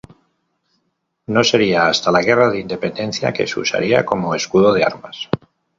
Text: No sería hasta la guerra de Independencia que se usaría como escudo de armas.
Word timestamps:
No 1.27 1.43
sería 1.43 1.87
hasta 1.87 2.11
la 2.11 2.23
guerra 2.23 2.49
de 2.49 2.59
Independencia 2.59 3.31
que 3.31 3.45
se 3.45 3.59
usaría 3.59 4.03
como 4.03 4.33
escudo 4.33 4.73
de 4.73 4.83
armas. 4.83 5.29